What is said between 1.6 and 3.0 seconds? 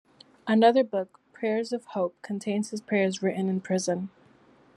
of Hope", contains his